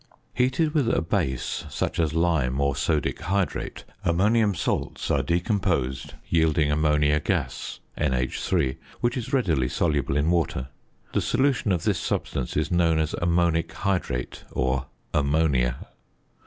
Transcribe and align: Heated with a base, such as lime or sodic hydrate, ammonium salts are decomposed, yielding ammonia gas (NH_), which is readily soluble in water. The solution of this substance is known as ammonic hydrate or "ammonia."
Heated 0.33 0.73
with 0.73 0.89
a 0.89 0.99
base, 1.03 1.63
such 1.69 1.99
as 1.99 2.11
lime 2.11 2.59
or 2.59 2.73
sodic 2.73 3.19
hydrate, 3.19 3.83
ammonium 4.03 4.55
salts 4.55 5.11
are 5.11 5.21
decomposed, 5.21 6.15
yielding 6.27 6.71
ammonia 6.71 7.19
gas 7.19 7.81
(NH_), 7.99 8.77
which 9.01 9.15
is 9.15 9.31
readily 9.31 9.67
soluble 9.69 10.17
in 10.17 10.31
water. 10.31 10.69
The 11.13 11.21
solution 11.21 11.71
of 11.71 11.83
this 11.83 11.99
substance 11.99 12.57
is 12.57 12.71
known 12.71 12.97
as 12.97 13.13
ammonic 13.21 13.73
hydrate 13.73 14.43
or 14.51 14.87
"ammonia." 15.13 15.87